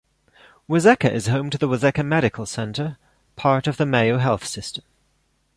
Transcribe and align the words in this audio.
Waseca 0.67 1.11
is 1.13 1.27
home 1.27 1.51
to 1.51 1.59
the 1.59 1.67
Waseca 1.67 2.03
Medical 2.03 2.47
Center, 2.47 2.97
part 3.35 3.67
of 3.67 3.77
the 3.77 3.85
Mayo 3.85 4.17
Health 4.17 4.47
System. 4.47 4.83